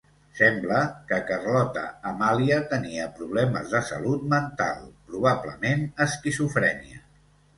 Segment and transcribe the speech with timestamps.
[0.37, 0.77] Sembla
[1.09, 4.81] que Carlota Amàlia tenia problemes de salut mental,
[5.11, 7.05] probablement esquizofrènia.